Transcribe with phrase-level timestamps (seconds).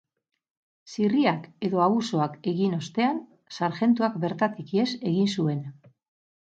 [0.93, 3.21] Zirriak edo abusuak egin ostean,
[3.59, 5.67] sarjentuak bertatik ihes egiten zuen.